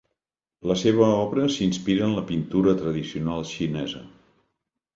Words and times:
La 0.71 0.77
seva 0.83 1.09
obra 1.25 1.43
s'inspira 1.57 2.03
en 2.07 2.17
la 2.21 2.25
pintura 2.31 2.75
tradicional 2.81 3.47
xinesa. 3.53 4.05